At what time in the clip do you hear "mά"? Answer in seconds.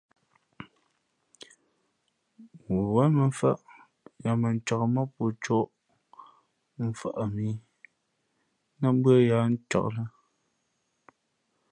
4.95-5.01